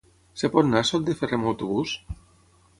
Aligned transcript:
Es 0.37 0.43
pot 0.55 0.69
anar 0.69 0.81
a 0.85 0.87
Sot 0.91 1.05
de 1.11 1.17
Ferrer 1.21 1.41
amb 1.41 1.53
autobús? 1.53 1.95